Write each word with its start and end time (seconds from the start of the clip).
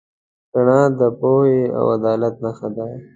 رڼا 0.53 0.81
د 0.99 1.01
پوهې 1.19 1.61
او 1.77 1.83
عدالت 1.97 2.35
نښه 2.43 2.67
ده. 2.75 2.85